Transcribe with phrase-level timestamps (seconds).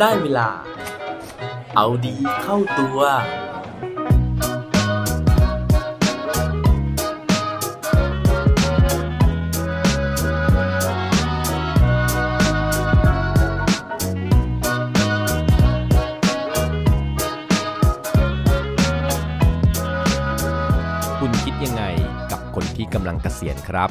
[0.00, 0.48] ได้เวลา
[1.76, 2.98] เอาดีเข้าตัว
[21.18, 21.82] คุณคิดยังไง
[22.30, 23.90] กับคนที่กำลังเกษียณครับ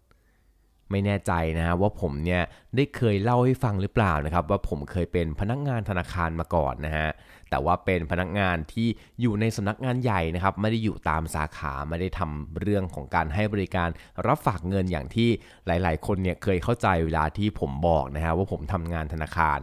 [0.91, 2.41] ไม่แน่ใจนะฮะว่าผมเนี่ย
[2.75, 7.09] ได้เคยเล่าให้ฟังหรือเปล่านะครับ ว่าผมเคยเป็นพนักงานธนาคารมาก่อนนะฮะ
[7.49, 8.87] แต่ว่าเป็นพนักงานที่
[9.21, 13.89] อยู่ในสำนักงานใหญ่นะครับไม่ได้อยู่ตามสาขาไม่ได้ทำเรื่องของการให้บริการ
[14.27, 15.29] รับฝากเงินอย่างที่
[15.67, 19.61] หลาย ๆ คนเนี่ยเคยเข้าใจเวลาที่ผมบอกนะฮะว่าผมทำงานธนาคาร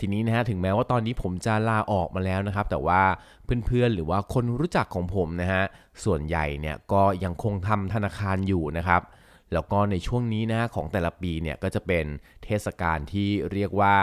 [0.00, 3.02] ทีนี้นะฮะถึงแม้ว่าตอนนี้ผมจะลาออกมาแล้วนะครับ แต่ว่า
[3.66, 5.62] เพื่อนๆหรือว่าคนรู้จักของผมนะฮะ
[6.04, 9.02] ส่วนใหญ่เนี่ยก็ยังคงทำธนาคารอยู่นะครับ
[9.54, 12.04] แล้วก็ในช่วงนี้นะของแต่ละปีเนี่ยก็จะเป็น
[12.44, 13.94] เทศกาลที่เรียกว่า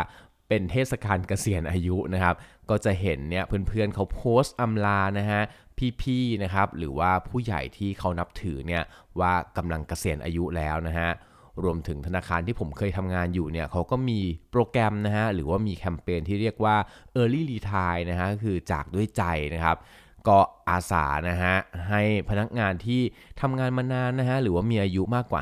[0.50, 2.36] เป็นเทศกาลเกษียณอายุนะครับ
[2.70, 5.42] ก็จะเห็นเนี่ยเพื่อนๆเขาโพสต์อำลานะฮะ
[6.02, 8.84] พี่ๆนะครับหรือว่าผู้ใหญ่ที่เขานับถือเนี่ย
[9.20, 11.10] ว่ากำลังเกษียณอายุแล้วนะฮะ
[11.64, 14.20] รวมถึงธนาคารที่ผมเคยทำงานอยู่เนี่ยเขาก็มี
[14.52, 16.76] โปรแกรมนะฮะหรือว่ามีแคมเปญที่เรียกว่า
[17.20, 19.78] Early Retire นะฮะคือจากด้วยใจนะครับ
[20.28, 20.40] ก็
[20.70, 21.56] อาสานะฮะ
[21.90, 23.02] ให้พนักงานที่
[23.42, 25.42] ทำงานมานานนะฮะหรือว่ามีอายุมากกว่า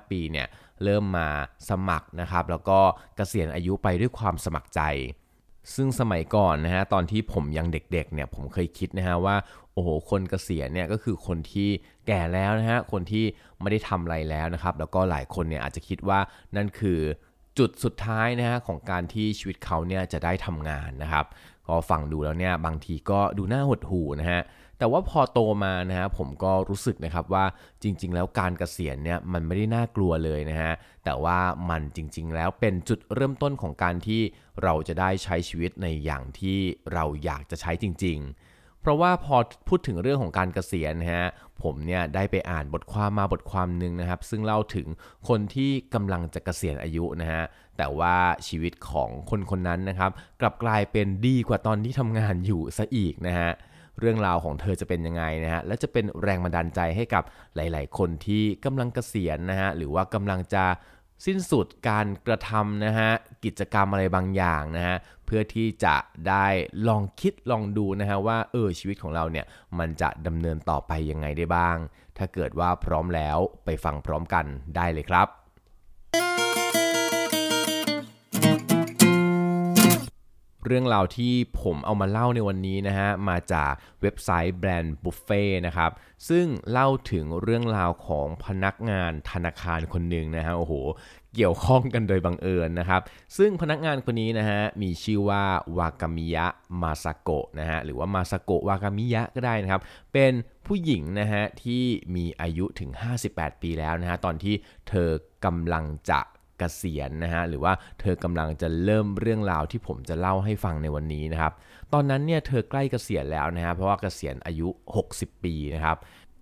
[0.00, 0.46] 55 ปีเนี่ย
[0.84, 1.28] เริ่มมา
[1.68, 2.78] สมัครนะครับแล้วก็
[3.16, 4.82] เกษียณอายุไปด้วยความสมัครใจ
[5.74, 9.36] ซึ่งสมัยก่อนนะฮะตอนที่ผมยังเด็กๆเนี่ยผมเคยคิดนะฮะว่า
[9.72, 11.68] โอ้โหคนเกษียณเนี่ยก็คือคนที่
[12.06, 13.24] แก่แล้วนะฮะคนที่
[13.60, 16.20] ไม่ได้ทำอะไรแล้วนะครับแล้วก็หลายคนเนี่ยอาจจะคิดว่า
[16.56, 17.00] นั่นคือ
[17.58, 21.26] จุดสุดท้ายนะฮะของการที่ชีวิตเขาเนี่ยจะได้ทำงานนะครับ
[21.68, 24.42] ก็ฟังดูแล้วเนี่ยบางทีก็ดูน่าหดหู่นะฮะ
[24.78, 27.44] แต่ว่าพอโตมานะฮะผมก็รู้สึกนะครับว่า
[27.82, 30.72] จริง ๆ แล้วการเกษียณเนี่ยมันไม่ได้น่ากลัวเลยนะฮะ
[31.04, 31.38] แต่ว่า
[31.70, 34.22] มันจริง ๆ แล้วเป็นจุดเริ่มต้นของการที่
[34.62, 36.58] เราจะได้ใช้ชีวิตในอย่างที่
[36.92, 38.51] เราอยากจะใช้จริง ๆ
[38.82, 39.36] เพราะว่าพอ
[39.68, 41.26] พูดถึงเรื่องของการเกษียณนะฮะ
[41.62, 44.86] ผมเนี่ยได้ไปอ่านบทความมาบทความหนึ่งนะครับ ซึ่งเล่าถึง
[45.28, 47.42] คนที่กำลังจะเกษียณอายุนะฮะ
[47.78, 48.16] แต่ว่า
[48.46, 50.10] ชีวิตของคนคนนั้นนะครับ
[50.40, 53.50] กลับกลายเป็นดีกว่าตอนที่ทำงานอยู่ซะอีกนะฮะ
[54.00, 57.22] เรื่องราวของเธอจะเป็นยังไงนะฮะและจะเป็นแรงบันดาลใจให้กับ
[57.56, 60.64] หลาย ๆ คนที่กำลังเกษียณนะฮะหรือว่ากำลังจะ
[61.26, 63.10] สิ้นสุดการกระทำนะฮะ
[63.44, 64.96] กิจกรรมอะไรบางอย่างนะฮะ
[65.34, 65.96] พื่อที่จะ
[66.28, 66.46] ได้
[66.88, 69.46] ลองคิดลองดูนะฮะว่าเออชีวิตของเราเนี่ย
[69.78, 71.76] มันจะดำเนินต่อไปยังไงได้บ้าง
[72.18, 74.44] ถ้าเกิดว่าพร้อมแล้วไปฟังพร้อมกัน
[74.76, 75.41] ได้เลยครับ
[80.66, 85.90] เรื่องราวที่ผมเอามาเล่าในวันนี้นะฮะมาจากเว็บไซต์แบรนด์บุฟเฟ่นะครับ
[86.28, 90.74] ซึ่งเล่าถึงเรื่องราวของพนักงานธนาคารคนหนึ่งนะฮะโอ้โห
[91.34, 93.00] เกี่ยวข้องกันโดยบังเอิญนะครับ
[93.36, 95.44] ซึ่งพนักงานคนนี้นะฮะมีชื่อว่า
[95.78, 96.46] วากามิยะ
[96.82, 100.32] มาซาโกะนะฮะหรือว่ามาซาโกะวากามิยะก็ได้นะครับ เป็น
[100.66, 101.82] ผู้หญิงนะฮะที่
[102.14, 102.90] มีอายุถึง
[103.26, 104.54] 58 ปีแล้วนะฮะตอนที่
[104.88, 105.08] เธอ
[105.44, 106.20] กำลังจะ
[106.58, 111.52] เกษียณนะฮะหรือว่าเธอกำลังจะเริ่มเรื่องราวที่ผมจะเล่าให้ฟังในวันนี้นะครับ
[111.92, 114.68] ตอนนั้นเนี่ยเธอใกล้เกษียณแล้วนะฮะเพราะว่าเกษียณอายุ
[115.06, 115.96] 60 ปีนะครับ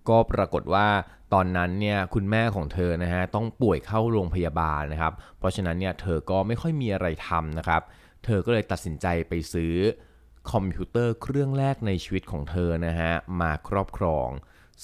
[0.09, 0.87] ก็ปรากฏว่า
[1.33, 7.81] ตอนนั้นเนี่ยคุณแม่ของเธอนะฮะต้องป่วยเข้าโรงพยาบาลนะครับ เพราะฉะนั้นเนี่ยเธอก็ไม่ค่อยมีอะไรทำนะครับ
[8.25, 9.75] เธอก็เลยตัดสินใจไปซื้อ
[10.51, 14.29] คอมพิวเตอร์เครื่องแรกในชีวิตของเธอนะฮะมาครอบครอง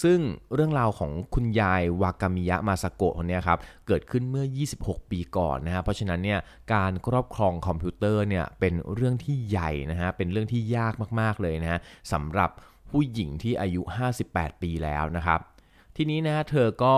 [0.03, 0.19] ซึ่ง
[0.53, 4.45] เรื่องราวของคุณยายวากามิยะมาซาโกะคนนี้ครับเกิดขึ้นเมื่อ
[4.79, 6.39] 26 ปีก่อนนะฮะเพราะฉะนั้นเนี่ย
[6.73, 11.79] การครอบครองคอมพิวเตอร์เนี่ยเป็นเรื่องที่ใหญ่นะฮะเป็นเรื่องที่ยากมากๆเลยนะฮะ
[12.13, 12.49] สำหรับ
[12.89, 13.81] ผู้หญิงที่อายุ
[14.21, 15.39] 58 ปีแล้วนะครับ
[15.99, 16.95] ทีนี้นะฮะเธอก็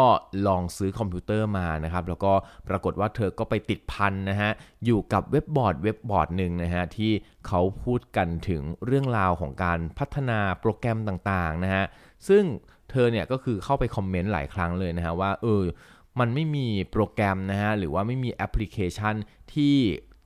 [0.47, 2.33] ลองซื้อคอมพิวเตอร์มานะครับแล้วก็
[2.67, 4.51] ปรากฏว่าเธอก็ไปติดพันนะฮะ
[4.85, 7.11] อยู่กับเว็บบอร์ดเว็บบอร์ดหนึ่งนะฮะที่
[7.47, 11.85] เขาพูดกันถึงเรื่องราวของการพัฒนาโปรแกรมต่างๆนะฮะ
[12.27, 12.43] ซึ่ง
[12.91, 15.63] เธอเนี่ยก็คือเข้าไป comment หลายครั้งเลยนะฮะว่าเออ
[16.19, 19.15] มันไม่มีโปรแกรมนะฮะหรือว่าไม่มีแอปพลิเคชัน
[19.53, 19.75] ที่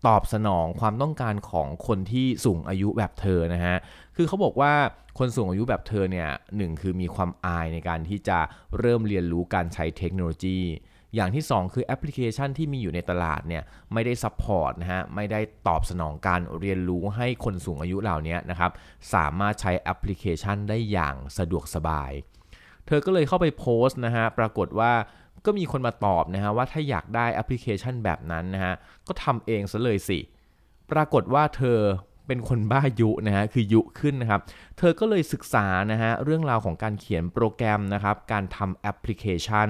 [0.08, 3.76] ตอบสนองความต้องการของคนที่สูงอายุแบบเธอนะฮะ
[4.16, 4.74] คือเขาบอกว่า
[5.20, 8.40] คนสูงอายุแบบเธอเนี่ยหนึ่งคือมีความอายในการที่จะ
[8.80, 10.60] เริ่มเรียนรู้การใช้เทคโนโลยี
[11.16, 13.64] อย่างที่ 2 คือแอปพลิเคชันที่มีอยู่ในตลาดเนี่ย
[13.94, 18.72] ไม่ได้ support นะฮะไม่ได้ตอบสนองการเรียนรู้ให้คนสูงอายุเหล่านี้นะครับ
[19.14, 22.12] สามารถใช้แอปพลิเคชันได้อย่างสะดวกสบาย
[22.88, 24.92] เธอก็เลยเข้าไปโพสต์นะฮะปรากฏว่า
[25.46, 28.74] ก็มีคนมาตอบนะฮะว่าถ้าอยากได้แอปพลิเคชันแบบนั้นนะฮะ
[29.08, 30.20] ก็ทำเองซะเลยสิ
[30.92, 31.80] ปรากฏว่าเธอ
[32.28, 34.42] เป็นคนบ้ายุนะฮะคือยุขึ้นนะครับ
[34.78, 39.70] เธอก็เลยศึกษานะฮะเรื่องราวของการเขียนโปรแกรมนะครับ การทำแอปพลิเคชัน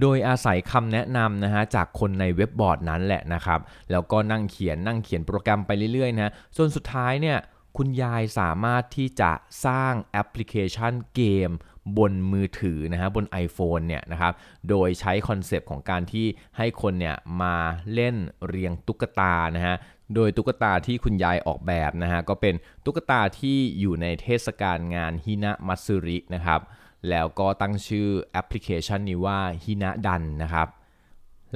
[0.00, 3.60] โดยอาศัยคำแนะนำนะฮะจากคนในเว็บบอร์ดนั้นแหละนะครับ
[3.90, 7.38] แล้วก็นั่งเขียนนั่งเขียนโปรแกรมไปเรื่อยๆนะจนสุดท้ายเนี่ย
[7.76, 9.32] คุณยายสามารถที่จะ
[9.66, 11.50] สร้างแอปพลิเคชันเกม
[11.98, 14.32] บนมือถือนะฮะบน iPhone เนี่ยนะครับ
[14.68, 16.26] โดยใช้ concept ของการที่
[16.56, 17.56] ให้คนเนี่ยมา
[17.94, 18.16] เล่น
[18.48, 19.76] เรียงตุ๊กตานะฮะ
[20.14, 22.54] โดยตุ๊กตาที่คุณยายออกแบบนะฮะก็เป็น
[22.84, 26.60] ตุ๊กตาที่อยู่ในเทศกาลงานฮินะมัตสึรินะครับ
[27.08, 30.68] แล้วก็ตั้งชื่อแอปพลิเคชันนี้ว่าฮินะดันนะครับ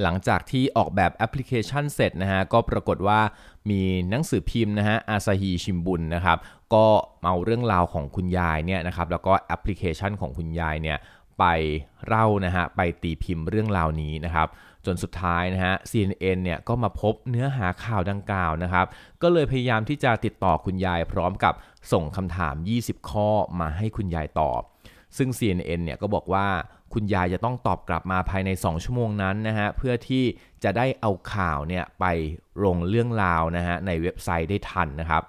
[0.03, 3.21] หลังจากที่ออกแบบแอปพลิเคชันเสร็จนะฮะก็ปรากฏว่า
[3.71, 6.39] มีหนังสือพิมพ์นะฮะอาซาฮีชิมบุนนะครับ
[6.75, 6.87] ก็
[7.25, 10.99] เอาเรื่องราวของคุณยายเนี่ยนะครับแล้วก็แอปพลิเคชันของคุณยายเนี่ย
[11.39, 11.45] ไป
[12.07, 14.49] เล่านะฮะไปตีพิมพ์เรื่องราวนี้นะครับ
[14.87, 18.87] จนสุดท้ายนะฮะ CNN เนี่ยก็มาพบเนื้อหาข่าวดังกล่าวนะครับ
[19.23, 21.55] ก็เลยพยายามที่จะติดต่อคุณยายพร้อมกับ
[21.93, 23.29] ส่งคำถาม 20 ข้อ
[23.61, 24.61] มาให้คุณยายตอบ
[25.17, 26.47] ซึ่ง CNN เนี่ยก็บอกว่า
[26.95, 30.25] คุณยายจะต้องตอบกลับมาภายใน 2 ชั่วโมงนั้นนะฮะ เพื่อที่
[30.65, 32.05] จะได้เอาข่าวเนี่ยไป
[32.65, 35.23] ลงเรื่องราวนะฮะในเว็บไซต์ได้ทันนะครับ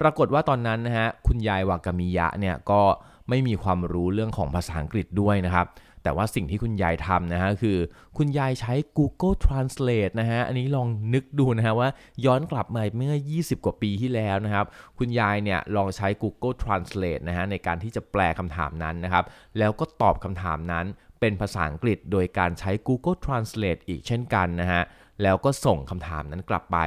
[0.00, 2.82] ปรากฏว่าตอนนั้นนะฮะคุณยายวากามิยะเนี่ยก็
[3.28, 5.66] ไม่มีความรู้เรื่องของภาษาอังกฤษด้วยนะครับ
[6.04, 7.78] แต่ว่าสิ่งที่คุณยายทำนะฮะคือ
[8.18, 11.88] คุณยายใช้ Google Translate นะฮะอันนี้ลองนึกดูนะฮะว่า
[12.24, 14.66] ย้อนกลับมาเมื่อ 20 กว่าปีที่แล้วนะครับ
[14.98, 19.24] คุณยายเนี่ยลองใช้ Google Translate นะฮะในการที่จะแปลคำถามนั้นนะครับ
[19.58, 20.86] แล้วก็ตอบคำถามนั้น
[21.20, 24.82] เป็นภาษาอังกฤษโดยการใช้ Google Translate อีกเช่นกันนะฮะ
[25.22, 26.78] แล้วก็ส่งคำถามนั้นกลับไป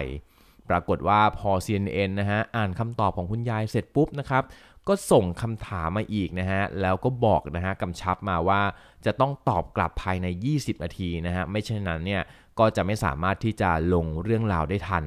[0.70, 4.44] ปรากฏว่าพอ CNN นะฮะอ่านคำตอบของคุณยายเสร็จปุ๊บนะครับ
[4.88, 8.62] ก็ส่งคำถามมาอีกนะฮะ แล้วก็บอกนะฮะกำชับมาว่า
[9.06, 12.22] จะต้องตอบกลับภายใน 20 นาทีนะฮะ ไม่เช่นนั้นเนี่ย
[12.60, 15.06] ก็จะไม่สามารถที่จะลงเรื่องราวได้ทัน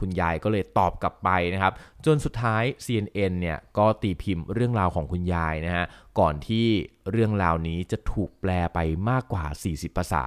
[0.00, 1.72] คุณยายก็เลยตอบกลับไปนะครับ
[2.06, 5.84] จนสุดท้าย CNN เนี่ยก็ตีพิมพ์เรื่องราวของคุณยายนะฮะ
[6.18, 6.66] ก่อนที่
[7.10, 8.78] เรื่องราวนี้จะถูกแปลไป
[9.10, 10.24] มากกว่า 40 ภาษา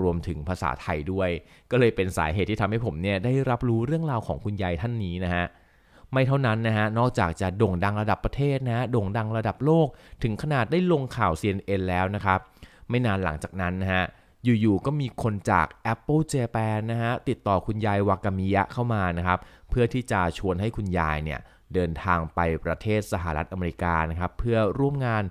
[0.00, 1.30] รวมถึงภาษาไทยด้วย
[1.70, 5.44] ก็เลยเป็นสาเหตุที่ทำให้ผมเนี่ยได้รับรู้เรื่องราวของคุณยายท่านนี้นะฮะ
[6.12, 9.88] ไม่เท่านั้นนะฮะ นอกจากจะโด่งดังระดับประเทศนะฮะ โด่งดังระดับโลก
[10.22, 12.38] ถึงขนาดได้ลงข่าว CNN แล้วนะครับ
[12.90, 14.04] ไม่นานหลังจากนั้นนะฮะ
[14.44, 19.38] อยู่ๆก็มีคนจาก Apple Japan นะฮะติดต่อคุณยายวากามิยะเข้ามานะครับ
[19.70, 21.40] เพื่อที่จะชวนให้คุณยายเนี่ย
[21.74, 25.22] เดินทางไปประเทศสหรัฐอเมริกานะครับเพื่อร่วมงาน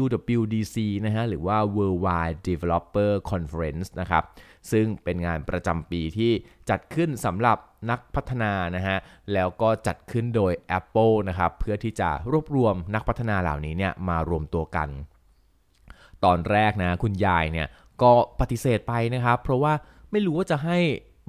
[0.00, 0.76] WWDC
[1.06, 4.24] นะฮะหรือว่า Worldwide Developer Conference นะครับ
[4.72, 6.32] ซึ่งเป็นงานประจำปีที่
[6.70, 7.58] จัดขึ้นสำหรับ
[7.90, 8.96] นักพัฒนานะฮะ
[9.32, 14.88] แล้วก็จัดขึ้นโดย Apple นะครับเพื่อที่จะรวบรวมนักพัฒนาเหล่านี้เนี่ยมารวมตัวกัน
[16.24, 17.66] ตอนแรกนะคุณยายเนี่ย
[18.02, 19.72] ก็ปฏิเสธไปนะครับ เพราะว่า
[20.10, 20.78] ไม่รู้ว่าจะให้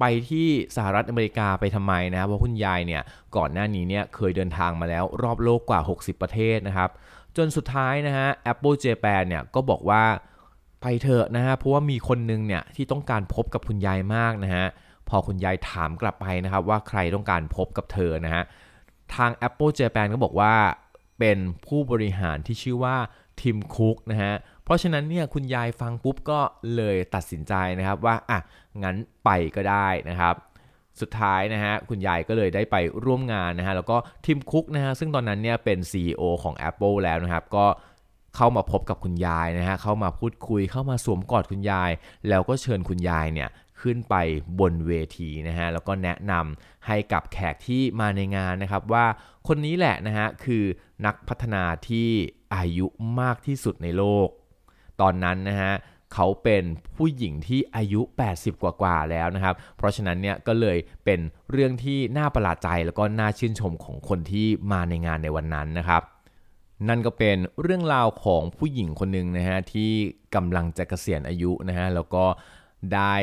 [0.00, 0.46] ไปที่
[0.76, 3.02] สหรัฐอเมริกาไปทำไมนะครับเพราะคุณยายเนี่ย
[3.36, 6.90] ก่อนหน้านี้เนี่ยเคยเดินทางมาแล้วรอบโลกกว่า 60 ประเทศนะครับ
[7.36, 10.04] จนสุดท้ายนะฮะ Apple Japan เนี่ยก็บอกว่า
[10.82, 14.66] ไปเถอะนะฮะเพราะว่ามีคนนึงเนี่ยที่ต้องการพบกับคุณยายมากนะฮะ
[15.08, 18.42] พอคุณยายถามกลับไปนะครับว่าใครต้องการพบกับเธอนะฮะ
[19.14, 20.54] ทาง Apple Japan ก็บอกว่า
[21.18, 22.96] เป็นผู้บริหารที่ชื่อว่า
[23.40, 24.34] ทิมคุกนะฮะ
[24.66, 26.40] เพราะฉะนั้นเนี่ยคุณยายฟังปุ๊บก็
[26.76, 28.38] เลยตัดสินใจนะครับว่าอะ
[28.82, 30.34] งั้นไปก็ได้นะครับ
[31.00, 33.96] สุดท้ายนะฮะคุณยายก็เลยได้ไปร่วมงานนะฮะแล้วก็
[34.26, 37.66] ทิมคุกนะฮะซึ่งตอนนั้นเนี่ยเป็น CEO ของ Apple แล้วนะครับ ก็
[38.36, 41.90] เข้ามาพบกับคุณยายนะฮะเข้ามาพูดคุยเข้ามาสวมกอดคุณยาย
[42.28, 43.48] แล้วก็เชิญคุณยายเนี่ย
[43.80, 44.14] ขึ้นไป
[44.60, 49.06] บนเวทีนะฮะแล้วก็แนะนำให้กับแขกที่มาในงานนะครับว่า
[49.48, 50.64] คนนี้แหละนะฮะคือ
[51.06, 52.08] นักพัฒนาที่
[52.54, 52.86] อายุ
[53.20, 54.28] มากที่สุดในโลก
[55.00, 55.72] ตอนนั้นนะฮะ
[56.14, 56.64] เขาเป็น
[56.96, 58.00] ผู้หญิงที่อายุ
[58.32, 66.02] 80 กว่าๆแล้วนะครับ เพราะฉะนั้นเนี่ยก็เลยเป็นเรื่องที่น่าประหลาดใจแล้วก็น่าชื่นชมของคนที่มาในงานในวันนั้นนะครับ
[66.88, 69.90] นั่นก็เป็นเรื่องราวของผู้หญิงคนหนึ่งนะฮะที่
[70.34, 72.24] กำลังจะเกษียณอายุนะฮะแล้วก็
[72.94, 73.14] ได้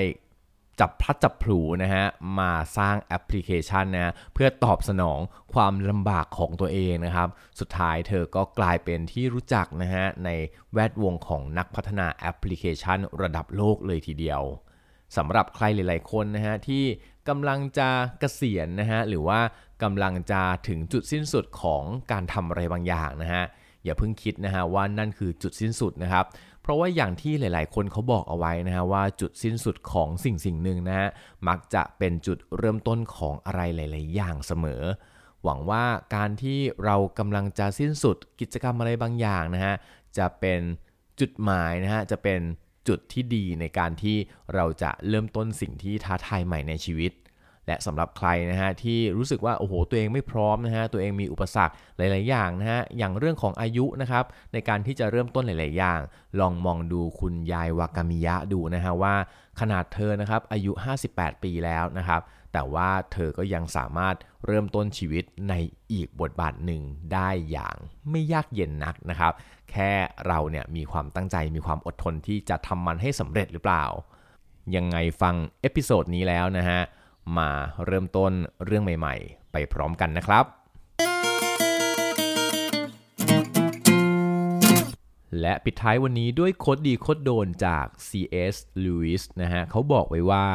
[0.79, 2.05] จับพลัดจับผลูนะฮะ
[2.39, 5.19] มาสร้างแอปพลิเคชันนะเพื่อตอบสนอง
[5.53, 10.29] ความลำบากของตัวเองนะครับ สุดท้ายเธอก็กลายเป็นที่รู้จักนะฮะใน
[10.73, 14.41] แวดวงของนักพัฒนาแอปพลิเคชันระดับโลกเลยทีเดียว
[15.17, 16.83] สำหรับใครหลาย ๆ คนนะฮะที่
[17.29, 17.89] กำลังจะ
[18.19, 19.39] เกษียณนะฮะหรือว่า
[19.83, 23.43] กำลังจะถึงจุดสิ้นสุดของการทำอะไรบางอย่างนะฮะ
[23.83, 26.25] อย่าเพิ่งคิดนะฮะว่านั่นคือจุดสิ้นสุดนะครับ
[26.63, 31.09] เพราะว่าอย่างที่หลาย ๆ คนเขาบอกเอาไว้นะฮะว่าจุดสิ้นสุดของสิ่งสิ่งหนึ่งนะฮะ
[31.47, 34.83] มักจะเป็นจุดเริ่มต้นของอะไรหลาย ๆ อย่างเสมอ
[35.43, 35.83] หวังว่า
[36.15, 39.75] การที่เรากำลังจะสิ้นสุดกิจกรรมอะไรบางอย่างนะฮะ
[40.17, 40.61] จะเป็น
[41.19, 42.39] จุดหมายนะฮะจะเป็น
[42.87, 44.17] จุดที่ดีในการที่
[44.53, 47.11] เราจะเริ่มต้นสิ่งที่ท้าทายใหม่ในชีวิต
[47.67, 55.99] และสำหรับใครนะฮะที่รู้สึกว่าโอ้โหตัวเองไม่พร้อมนะฮะตัวเองมีอุปสรรคหลาย ๆ อย่างนะฮะอย่างเรื่องของอายุนะครับในการที่จะเริ่มต้นหลาย ๆ อย่าง
[56.39, 59.15] ลองมองดูคุณยายวากามิยะดูนะฮะว่า
[59.59, 60.71] ขนาดเธอนะครับอายุ
[61.07, 62.21] 58 ปีแล้วนะครับ
[62.53, 64.15] แต่ว่าเธอก็ยังสามารถ
[64.45, 65.53] เริ่มต้นชีวิตใน
[65.93, 66.81] อีกบทบาทหนึ่ง
[67.13, 67.75] ได้อย่าง
[68.09, 69.33] ไม่ยากเย็นนักนะครับ
[69.71, 69.91] แค่
[70.27, 73.85] เราเนี่ยมีความตั้งใจมีความอดทนที่จะทำมันให้สำเร็จหรือเปล่า
[74.75, 76.81] ยังไงฟัง episode นี้แล้วนะฮะ
[77.37, 77.49] มา
[77.85, 78.31] เริ่มต้น
[78.65, 80.45] เรื่องใหม่ๆ ไปพร้อมกันนะครับ
[85.41, 88.55] และปิดท้ายวันนี้ด้วยโคดดีโคดโดนจาก C.S.
[88.83, 90.47] Lewis นะฮะเขาบอกไว้ว่า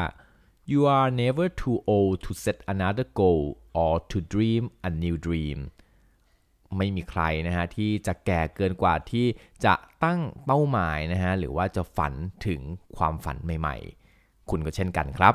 [0.71, 3.45] you are never too old to set another goal
[3.83, 5.59] or to dream a new dream
[6.77, 9.27] ไม่มีใครนะฮะที่จะแก่เกินกว่าที่
[9.65, 12.15] จะตั้งเป้าหมายนะฮะหรือว่าจะฝัน
[12.47, 12.61] ถึง
[12.97, 13.77] ความฝันใหม่
[14.13, 15.35] ๆ คุณก็เช่นกันครับ